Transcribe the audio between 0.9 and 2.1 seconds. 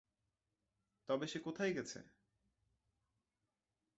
তবে সে কোথায় গেছে।